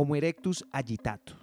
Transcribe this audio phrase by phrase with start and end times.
[0.00, 1.34] Homo erectus agitato.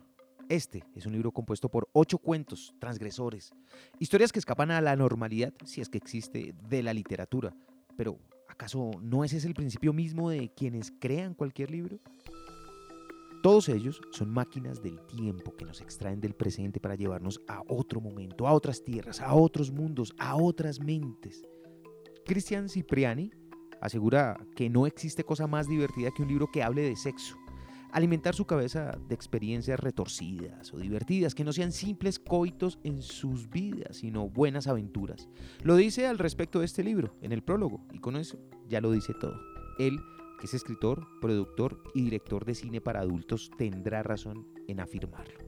[0.48, 3.54] Este es un libro compuesto por ocho cuentos transgresores,
[4.00, 7.54] historias que escapan a la normalidad, si es que existe, de la literatura.
[7.98, 8.18] Pero,
[8.48, 12.00] ¿acaso no ese es el principio mismo de quienes crean cualquier libro?
[13.44, 18.00] Todos ellos son máquinas del tiempo que nos extraen del presente para llevarnos a otro
[18.00, 21.44] momento, a otras tierras, a otros mundos, a otras mentes.
[22.26, 23.32] Cristian Cipriani
[23.82, 27.38] asegura que no existe cosa más divertida que un libro que hable de sexo
[27.96, 33.50] alimentar su cabeza de experiencias retorcidas o divertidas, que no sean simples coitos en sus
[33.50, 35.30] vidas, sino buenas aventuras.
[35.64, 38.92] Lo dice al respecto de este libro, en el prólogo, y con eso ya lo
[38.92, 39.40] dice todo.
[39.80, 39.98] Él,
[40.38, 45.40] que es escritor, productor y director de cine para adultos, tendrá razón en afirmarlo.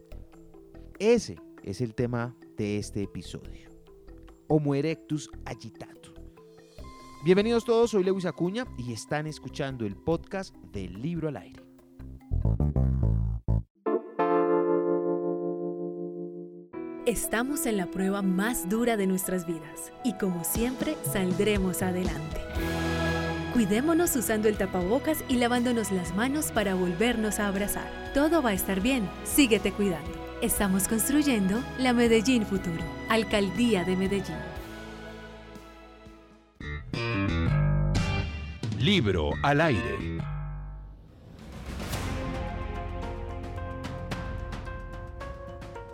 [1.00, 3.72] Ese es el tema de este episodio.
[4.48, 5.97] Homo erectus agitato.
[7.24, 11.64] Bienvenidos todos, soy Lewis Acuña y están escuchando el podcast del libro al aire.
[17.08, 22.40] Estamos en la prueba más dura de nuestras vidas y como siempre saldremos adelante.
[23.54, 27.90] Cuidémonos usando el tapabocas y lavándonos las manos para volvernos a abrazar.
[28.14, 30.12] Todo va a estar bien, síguete cuidando.
[30.44, 34.57] Estamos construyendo la Medellín Futuro, Alcaldía de Medellín.
[38.88, 40.18] Libro al aire.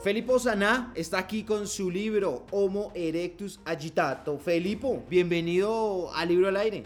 [0.04, 4.38] Felipo Saná está aquí con su libro Homo erectus agitato.
[4.38, 6.84] Felipo, bienvenido al Libro al Aire.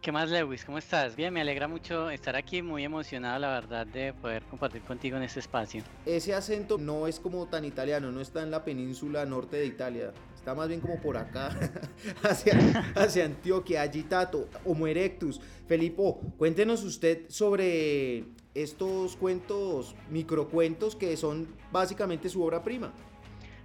[0.00, 0.64] ¿Qué más, Lewis?
[0.64, 1.16] ¿Cómo estás?
[1.16, 5.24] Bien, me alegra mucho estar aquí, muy emocionado, la verdad, de poder compartir contigo en
[5.24, 5.82] este espacio.
[6.06, 10.12] Ese acento no es como tan italiano, no está en la península norte de Italia,
[10.44, 11.56] está más bien como por acá,
[12.22, 12.54] hacia,
[12.96, 15.40] hacia Antioquia, agitato, Homo erectus.
[15.66, 22.92] Felipo, cuéntenos usted sobre estos cuentos, microcuentos que son básicamente su obra prima.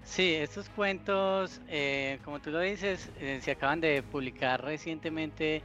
[0.06, 5.62] Sí, estos cuentos, eh, como tú lo dices, eh, se acaban de publicar recientemente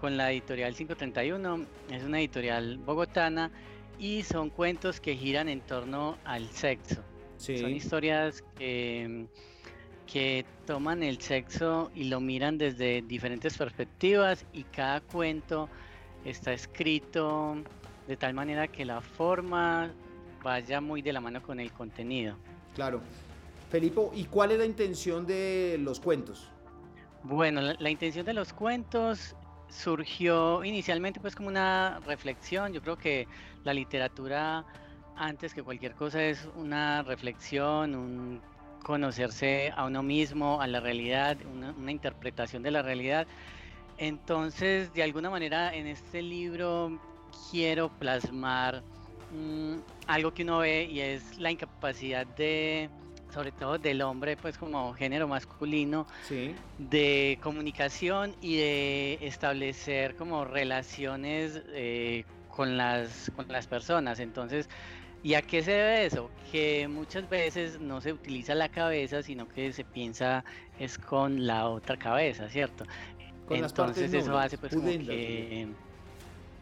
[0.00, 1.66] con la editorial 531.
[1.90, 3.50] Es una editorial bogotana
[3.98, 7.04] y son cuentos que giran en torno al sexo.
[7.36, 9.28] Son historias que,
[10.10, 15.68] que toman el sexo y lo miran desde diferentes perspectivas y cada cuento
[16.24, 17.56] está escrito
[18.06, 19.92] de tal manera que la forma
[20.42, 22.36] vaya muy de la mano con el contenido.
[22.74, 23.00] Claro.
[23.70, 26.48] Felipe, ¿y cuál es la intención de los cuentos?
[27.22, 29.36] Bueno, la, intención de los cuentos
[29.68, 32.72] surgió inicialmente pues como una reflexión.
[32.72, 33.28] Yo creo que
[33.64, 34.64] la literatura
[35.16, 38.40] antes que cualquier cosa es una reflexión, un
[38.82, 43.26] conocerse a uno mismo, a la realidad, una, una interpretación de la realidad.
[43.98, 47.00] Entonces, de alguna manera en este libro
[47.50, 48.82] quiero plasmar
[49.32, 49.74] mm,
[50.06, 52.88] algo que uno ve y es la incapacidad de,
[53.32, 56.06] sobre todo del hombre, pues como género masculino,
[56.78, 64.20] de comunicación y de establecer como relaciones eh, con, las, con las personas.
[64.20, 64.68] Entonces,
[65.22, 66.30] ¿y a qué se debe eso?
[66.52, 70.44] Que muchas veces no se utiliza la cabeza, sino que se piensa
[70.78, 72.84] es con la otra cabeza, ¿cierto?
[73.50, 75.68] Entonces eso hace pues como que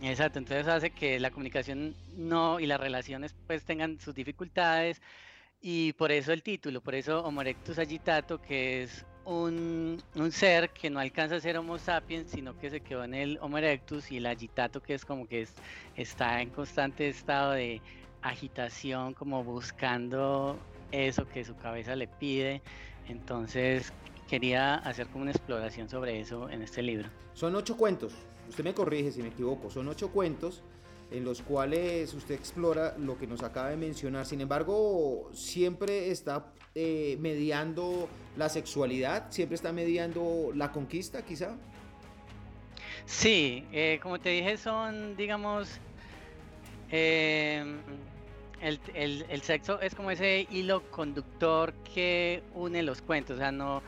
[0.03, 5.00] Exacto, entonces hace que la comunicación no y las relaciones pues tengan sus dificultades
[5.62, 10.91] y por eso el título, por eso Homo erectus agitato, que es un, ser que
[10.91, 14.19] no alcanza a ser Homo sapiens, sino que se quedó en el Homo erectus y
[14.19, 15.49] el agitato que es como que
[15.97, 17.81] está en constante estado de
[18.29, 20.59] agitación, como buscando
[20.93, 22.63] eso que su cabeza le pide.
[23.09, 23.93] Entonces
[24.29, 27.09] quería hacer como una exploración sobre eso en este libro.
[27.35, 28.15] Son ocho cuentos
[28.49, 30.63] usted me corrige si me equivoco, son ocho cuentos
[31.11, 34.27] en los cuales usted explora lo que nos acaba de mencionar.
[34.27, 41.57] Sin embargo, siempre está eh, mediando la sexualidad, siempre está mediando la conquista, quizá.
[43.05, 45.79] Sí, eh, como te dije, son, digamos,
[46.91, 47.79] em,
[48.61, 53.83] el, el, sexo es como ese hilo conductor que une los cuentos, o sea, no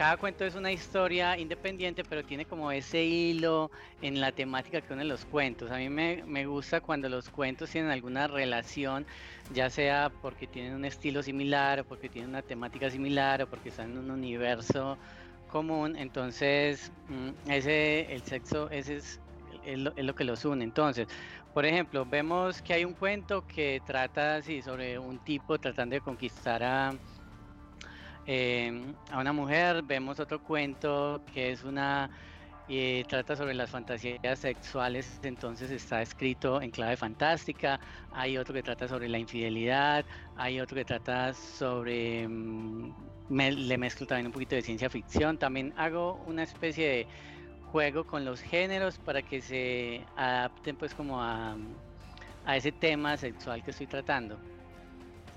[0.00, 3.70] cada cuento es una historia independiente, pero tiene como ese hilo
[4.00, 5.70] en la temática que une los cuentos.
[5.70, 9.04] A mí me, me, gusta cuando los cuentos tienen alguna relación,
[9.52, 13.68] ya sea porque tienen un estilo similar, o porque tienen una temática similar, o porque
[13.68, 14.96] están en un universo
[15.52, 15.94] común.
[15.96, 19.20] Entonces, mm, ese, el sexo, ese es,
[19.64, 20.64] es, lo, es lo que los une.
[20.64, 21.08] Entonces,
[21.54, 26.00] por ejemplo, vemos que hay un cuento que trata así sobre un tipo tratando de
[26.00, 26.92] conquistar a
[28.32, 32.10] Em, a una mujer, vemos otro cuento que es una
[32.68, 37.80] y trata sobre las fantasías sexuales, entonces está escrito en clave fantástica,
[38.12, 40.04] hay otro que trata sobre la infidelidad,
[40.36, 42.94] hay otro que trata sobre, mm,
[43.30, 47.06] le mezclo también un poquito de ciencia ficción, también hago una especie de
[47.72, 51.56] juego con los géneros para que se adapten pues como a,
[52.46, 54.38] a ese tema sexual que estoy tratando.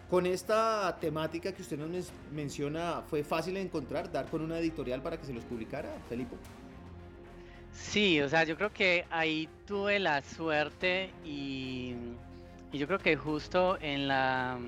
[0.10, 5.18] Con esta temática que usted nos menciona, ¿fue fácil encontrar, dar con una editorial para
[5.18, 6.36] que se los publicara, Felipe?
[7.74, 11.96] Sí, o sea, yo creo que ahí tuve la suerte y,
[12.72, 14.60] yo creo que justo en la...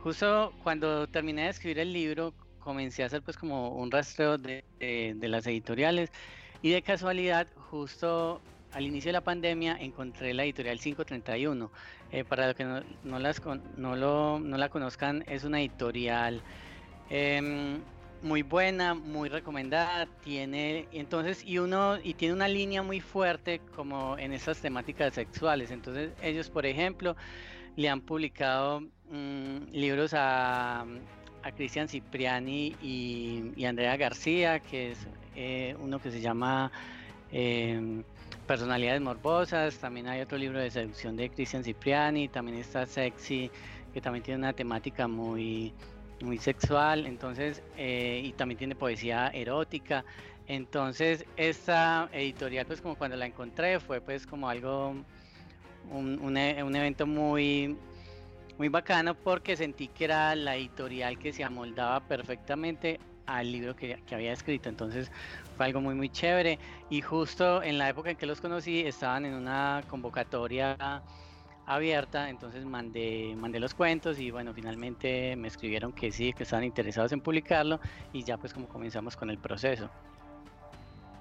[0.00, 4.64] Justo cuando terminé de escribir el libro, comencé a hacer pues como un rastreo de,
[5.20, 6.10] las editoriales
[6.62, 8.40] y de casualidad justo
[8.72, 11.70] al inicio de la pandemia encontré la editorial 531.
[12.12, 13.42] Eh, para los que no, las,
[13.76, 16.42] no, lo, no la conozcan, es una editorial
[17.08, 17.80] em,
[18.22, 24.18] muy buena, muy recomendada, tiene entonces y uno y tiene una línea muy fuerte como
[24.18, 25.70] en esas temáticas sexuales.
[25.70, 27.16] Entonces ellos, por ejemplo,
[27.76, 28.80] le han publicado
[29.10, 30.84] mm, libros a,
[31.42, 34.98] a Cristian Cipriani y, Andrea García, que es
[35.36, 36.70] eh, uno que se llama
[37.32, 38.02] em,
[38.46, 39.78] Personalidades Morbosas.
[39.78, 42.28] También hay otro libro de seducción de Cristian Cipriani.
[42.28, 43.50] También está Sexy,
[43.92, 45.72] que también tiene una temática muy
[46.22, 50.04] muy sexual, entonces, eh, y también tiene poesía erótica.
[50.46, 54.94] Entonces, esta editorial, pues como cuando la encontré, fue pues como algo,
[55.90, 57.76] un, e, evento muy,
[58.60, 63.98] muy bacano porque sentí que era la editorial que se amoldaba perfectamente al libro que,
[64.12, 64.68] había escrito.
[64.68, 65.10] Entonces
[65.56, 66.58] fue algo muy, muy chévere.
[66.90, 70.76] Y justo en la época en que los conocí, estaban en una convocatoria
[71.64, 76.64] abierta, entonces mandé, mandé los cuentos y bueno, finalmente me escribieron que sí, que estaban
[76.66, 77.80] interesados en publicarlo
[78.12, 79.88] y ya pues como comenzamos con el proceso.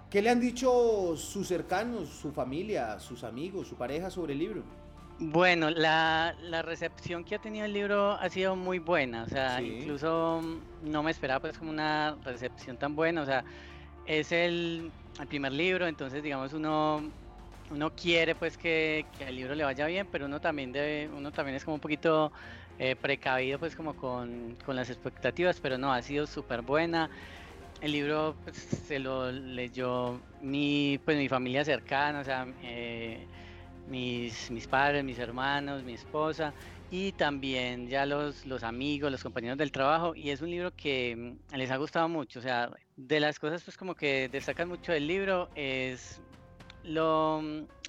[0.09, 4.63] ¿Qué le han dicho sus cercanos, su familia, sus amigos, su pareja sobre el libro?
[5.21, 9.61] Bueno, la, la recepción que ha tenido el libro ha sido muy buena, o sea,
[9.61, 10.41] incluso
[10.81, 13.43] no me esperaba pues como una recepción tan buena, o sea,
[14.05, 14.89] es el,
[15.19, 17.03] el primer libro, entonces digamos uno
[17.69, 21.31] uno quiere pues que, que, el libro le vaya bien, pero uno también debe, uno
[21.31, 22.31] también es como un poquito
[22.79, 27.09] eh, precavido pues como con, con, las expectativas, pero no, ha sido súper buena.
[27.81, 33.27] El libro pues, se lo leyó mi, pues, mi familia cercana, o sea, eh,
[33.89, 36.53] mis, mis padres, mis hermanos, mi esposa
[36.91, 40.15] y también ya los, los amigos, los compañeros del trabajo.
[40.15, 43.63] Y es un libro que mm, les ha gustado mucho, o sea, de las cosas
[43.63, 46.21] pues como que destacan mucho del libro es
[46.83, 47.41] lo,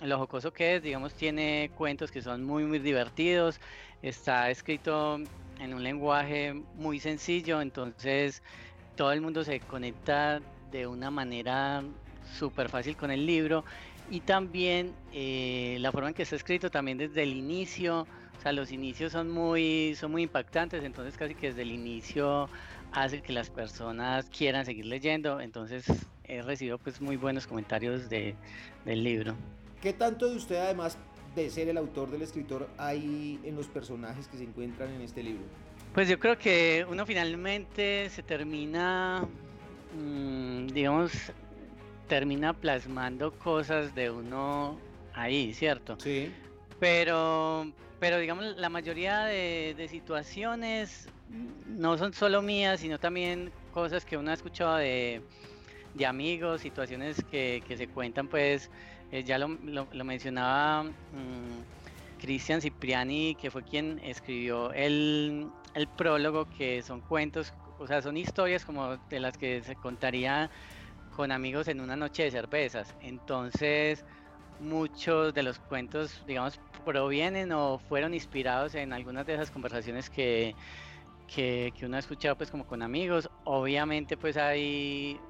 [0.03, 3.61] lo jocoso que es, digamos, tiene cuentos que son muy, muy divertidos,
[4.03, 5.19] está escrito
[5.59, 8.43] en un lenguaje muy sencillo, entonces
[8.97, 11.83] todo el mundo se conecta de una manera
[12.39, 13.65] súper fácil con el libro
[14.11, 18.03] y también eh, la forma en que está escrito también desde el inicio,
[18.39, 22.49] o sea, los inicios son muy, son muy impactantes, entonces casi que desde el inicio
[22.93, 25.85] hace que las personas quieran seguir leyendo, entonces
[26.25, 28.35] he recibido pues muy buenos comentarios de,
[28.85, 29.37] del libro.
[29.81, 30.99] ¿Qué tanto de usted además
[31.37, 35.23] de ser el autor del escritor hay en los personajes que se encuentran en este
[35.23, 35.45] libro?
[35.95, 39.27] Pues yo creo que uno finalmente se termina,
[39.97, 41.13] mm, digamos,
[42.11, 44.77] termina plasmando cosas de uno
[45.15, 45.97] ahí, ¿cierto?
[46.01, 46.33] Sí.
[46.81, 47.71] Pero,
[48.01, 51.09] pero digamos, la mayoría de, de situaciones
[51.69, 55.23] no son solo mías, sino también cosas que uno ha escuchado de,
[55.95, 58.73] de amigos, situaciones que, que se cuentan, pues
[59.13, 59.57] eh, ya lo,
[59.93, 67.55] lo, mencionaba mm, Cristian Cipriani, que fue quien escribió el, el, prólogo, que son cuentos,
[67.79, 70.51] o sea, son historias como de las que se contaría
[71.21, 72.95] con amigos en una noche de cervezas.
[73.03, 74.07] Entonces,
[74.59, 80.55] muchos de los cuentos, digamos, provienen o fueron inspirados en algunas de esas conversaciones que,
[81.27, 83.29] que, uno ha escuchado pues como con amigos.
[83.45, 85.21] Obviamente pues hay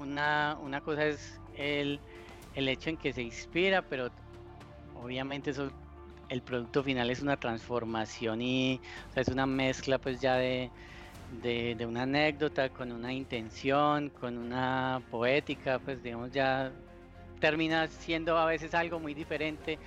[0.00, 2.00] una, una cosa es el,
[2.56, 4.10] el hecho en que se inspira, pero
[4.96, 5.70] obviamente eso
[6.28, 8.80] el producto final es una transformación y
[9.14, 10.72] es una mezcla pues ya de,
[11.42, 16.72] de, una anécdota con una intención, con una poética, pues digamos ya
[17.40, 19.78] termina siendo a veces algo muy diferente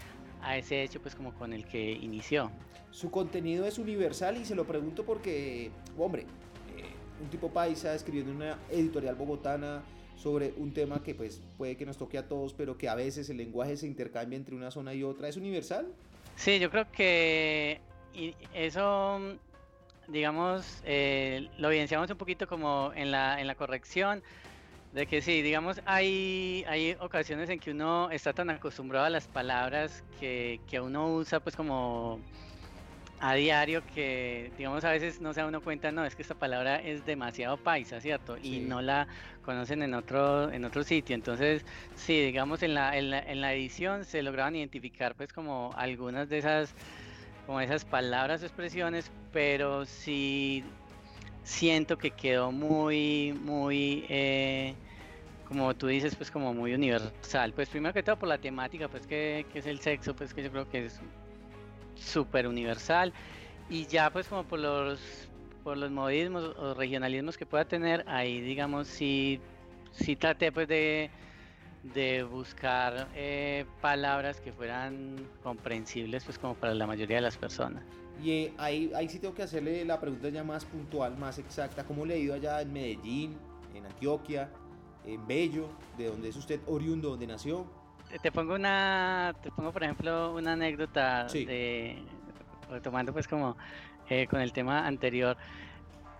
[0.41, 2.51] a ese hecho pues como con el que inició.
[2.91, 6.23] Su contenido es universal y se lo pregunto porque, hombre,
[6.75, 6.83] eh,
[7.21, 9.83] un tipo paisa escribiendo una editorial bogotana,
[10.19, 13.29] sobre un tema que pues puede que nos toque a todos, pero que a veces
[13.29, 15.29] el lenguaje se intercambia entre una zona y otra.
[15.29, 15.87] ¿Es universal?
[16.35, 17.79] Sí, yo creo que
[18.53, 19.19] eso,
[20.09, 24.23] digamos, eh, lo evidenciamos un poquito como en la, en la corrección.
[24.91, 29.27] De que sí, digamos, hay, hay ocasiones en que uno está tan acostumbrado a las
[29.27, 32.19] palabras que, que uno usa pues como
[33.19, 36.35] a diario que, digamos, a veces no se da uno cuenta, no, es que esta
[36.35, 38.37] palabra es demasiado paisa, ¿cierto?
[38.41, 39.07] Y no la
[39.43, 41.15] conocen en otro, en otro sitio.
[41.15, 45.71] Entonces, sí, digamos, en la, en la, en la edición se lograban identificar pues como
[45.75, 46.73] algunas de esas,
[47.49, 50.63] como esas palabras expresiones, pero sí
[51.43, 54.05] siento que quedó muy, muy...
[54.07, 54.75] Eh,
[55.45, 57.51] como tú dices, pues como muy universal.
[57.53, 60.43] Pues primero que todo por la temática, pues que, que es el sexo, pues que
[60.43, 61.01] yo creo que es
[61.95, 63.13] súper universal
[63.67, 64.99] y ya pues como por los
[65.63, 69.41] por los modismos o regionalismos que pueda tener ahí digamos sí
[69.91, 71.09] sí traté pues de
[71.83, 77.83] de buscar eh, palabras que fueran comprensibles pues como para la mayoría de las personas
[78.21, 81.83] y eh, ahí, ahí sí tengo que hacerle la pregunta ya más puntual, más exacta.
[81.85, 83.37] ¿Cómo le ha ido allá en Medellín,
[83.73, 84.49] en Antioquia,
[85.05, 87.65] en Bello, de donde es usted oriundo, donde nació?
[88.23, 92.01] te pongo una, te pongo por ejemplo una anécdota de,
[92.67, 93.55] retomando pues como
[94.09, 95.37] eh, con el tema anterior.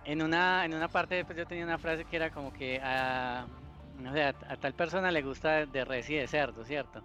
[0.04, 3.44] En una, en una parte pues yo tenía una frase que era como que a,
[4.00, 7.02] no sé, a, tal persona le gusta de res y de cerdo, ¿cierto?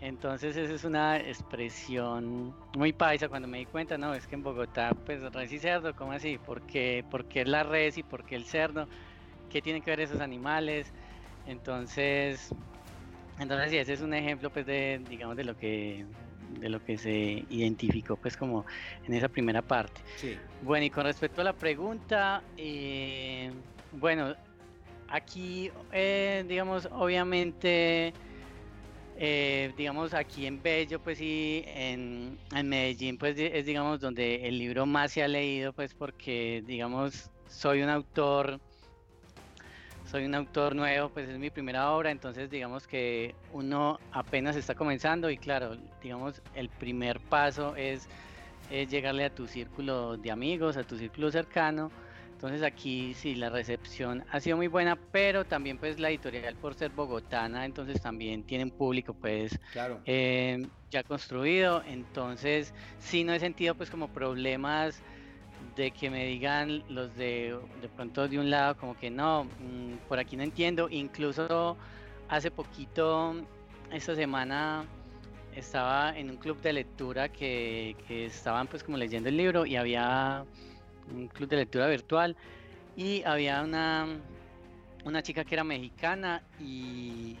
[0.00, 4.42] Entonces esa es una expresión muy paisa cuando me di cuenta, no, es que en
[4.42, 6.38] Bogotá pues res y cerdo, ¿cómo así?
[6.38, 8.88] ¿Por qué, ¿Por qué la res y por qué el cerdo?
[9.50, 10.92] ¿Qué tienen que ver esos animales?
[11.46, 12.52] Entonces
[13.38, 16.06] entonces sí, ese es un ejemplo pues de, digamos, de lo que
[16.60, 18.64] de lo que se identificó pues como
[19.06, 20.00] en esa primera parte.
[20.62, 23.50] Bueno, y con respecto a la pregunta, eh,
[23.92, 24.34] bueno,
[25.14, 28.12] aquí, eh, digamos, obviamente,
[29.16, 34.58] eh, digamos, aquí en Bello, pues sí, en, en, Medellín, pues es, digamos, donde el
[34.58, 38.60] libro más se ha leído, pues porque, digamos, soy un autor
[40.04, 44.74] soy un autor nuevo, pues es mi primera obra, entonces digamos que uno apenas está
[44.74, 48.08] comenzando y claro, digamos el primer paso es,
[48.70, 51.90] llegarle a tu círculo de amigos, a tu círculo cercano.
[52.44, 56.74] Entonces aquí sí, la recepción ha sido muy buena, pero también pues la editorial por
[56.74, 59.58] ser bogotana, entonces también tiene un público pues
[60.04, 65.00] eh, ya construido, entonces sí no he sentido pues como problemas
[65.74, 70.06] de que me digan los de de pronto de un lado como que no, mm,
[70.06, 71.78] por aquí no entiendo, incluso
[72.28, 73.36] hace poquito,
[73.90, 74.84] esta semana
[75.56, 80.44] estaba en un club de lectura que, estaban pues como leyendo el libro y había
[81.12, 82.36] un club de lectura virtual
[82.96, 84.06] y había una,
[85.04, 87.36] una chica que era mexicana y,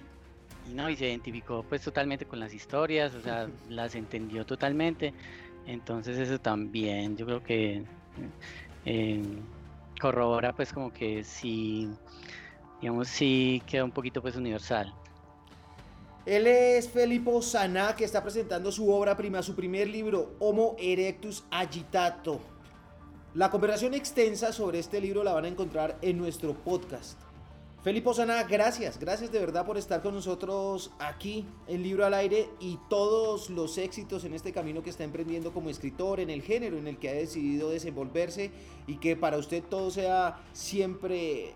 [0.68, 5.14] y no, y se identificó pues totalmente con las historias, o sea, las entendió totalmente.
[5.66, 7.84] Entonces eso también yo creo que
[8.84, 9.22] eh,
[10.00, 11.88] corrobora pues como que sí,
[12.80, 14.92] digamos, sí queda un poquito pues universal.
[16.26, 21.44] Él es Felipe Saná, que está presentando su obra prima, su primer libro, Homo erectus
[21.50, 22.40] agitato.
[23.34, 27.18] La conversación extensa sobre este libro la van a encontrar en nuestro podcast.
[27.82, 32.48] Felipe Osana, gracias, gracias de verdad por estar con nosotros aquí en Libro al Aire
[32.60, 36.78] y todos los éxitos en este camino que está emprendiendo como escritor, en el género
[36.78, 38.52] en el que ha decidido desenvolverse
[38.86, 41.54] y que para usted todo sea siempre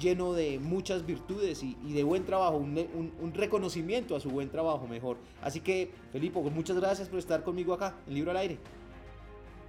[0.00, 5.16] lleno de muchas virtudes y, de buen trabajo, un, reconocimiento a su buen trabajo mejor.
[5.40, 8.58] Así que, Felipe, pues muchas gracias por estar conmigo acá en Libro al Aire.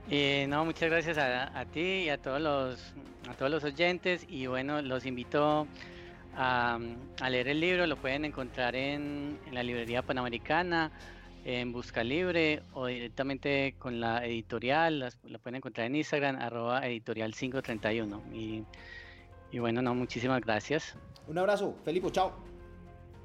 [0.09, 2.93] Eh, no, muchas gracias a, ti y a todos los
[3.29, 5.67] a todos los oyentes y bueno, los invito
[6.35, 6.79] a,
[7.29, 10.91] leer el libro, lo pueden encontrar en, la librería panamericana,
[11.45, 16.85] en Busca Libre o directamente con la editorial, las, la pueden encontrar en Instagram, arroba
[16.85, 18.23] editorial 531.
[18.33, 18.63] Y,
[19.51, 20.95] y bueno, no, muchísimas gracias.
[21.27, 22.33] Un abrazo, Felipe, chao.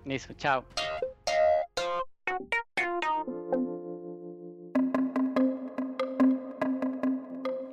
[0.04, 0.64] Listo, chao.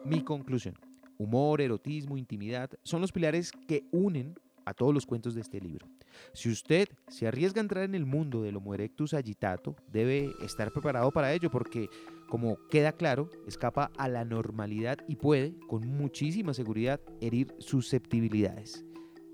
[0.05, 0.75] Mi conclusión.
[1.17, 5.87] Humor, erotismo, intimidad son los pilares que unen a todos los cuentos de este libro.
[6.33, 10.71] Si usted se arriesga a entrar en el mundo del Homo erectus agitato, debe estar
[10.71, 11.89] preparado para ello porque,
[12.27, 18.85] como queda claro, escapa a la normalidad y puede, con muchísima seguridad, herir susceptibilidades.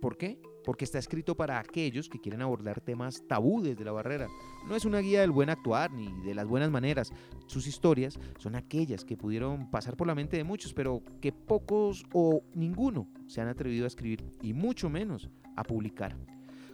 [0.01, 0.39] ¿Por qué?
[0.69, 4.27] Porque está escrito para aquellos que quieren abordar temas tabú desde la barrera.
[4.67, 7.11] No es una guía del buen actuar ni de las buenas maneras.
[7.47, 12.05] Sus historias son aquellas que pudieron pasar por la mente de muchos, pero que pocos
[12.13, 16.15] o ninguno se han atrevido a escribir y mucho menos a publicar.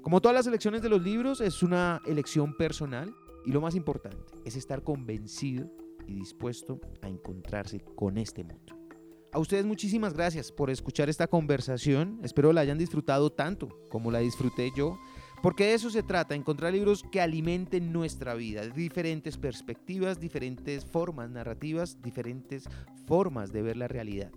[0.01, 4.25] Como todas las elecciones de los libros, es una elección personal y lo más importante
[4.43, 5.71] es estar convencido
[6.05, 8.84] y dispuesto a encontrarse con este mundo.
[9.35, 12.21] A ustedes muchísimas gracias por escuchar esta conversación.
[12.23, 14.97] Espero la hayan disfrutado tanto como la disfruté yo.
[15.43, 21.29] Porque de eso se trata, encontrar libros que alimenten nuestra vida, diferentes perspectivas, diferentes formas
[21.29, 22.69] narrativas, diferentes
[23.07, 24.31] formas de ver la realidad.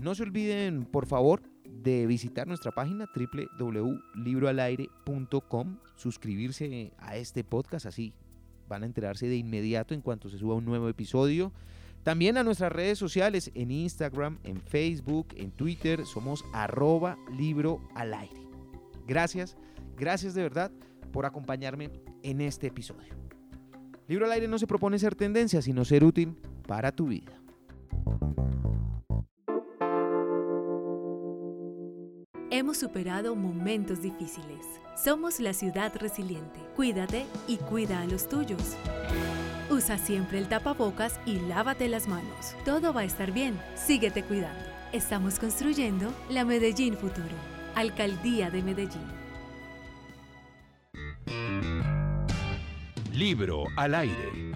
[0.00, 8.14] No se olviden, por favor, de visitar nuestra página www.libroalaire.com, suscribirse a este podcast, así
[8.68, 11.52] van a enterarse de inmediato en cuanto se suba un nuevo episodio.
[12.02, 18.14] También a nuestras redes sociales, en Instagram, en Facebook, en Twitter, somos arroba libro al
[18.14, 18.40] aire.
[19.06, 19.56] Gracias,
[19.96, 20.70] gracias de verdad
[21.12, 21.90] por acompañarme
[22.22, 23.14] en este episodio.
[24.06, 26.34] Libro al aire no se propone ser tendencia, sino ser útil
[26.66, 27.38] para tu vida.
[32.50, 34.66] Hemos superado momentos difíciles.
[34.96, 36.60] Somos la ciudad resiliente.
[36.74, 38.76] Cuídate y cuida a los tuyos.
[39.70, 42.56] Usa siempre el tapabocas y lávate las manos.
[42.64, 43.60] Todo va a estar bien.
[43.74, 44.64] Síguete cuidando.
[44.92, 47.36] Estamos construyendo la Medellín Futuro.
[47.74, 49.06] Alcaldía de Medellín.
[53.12, 54.47] Libro al aire.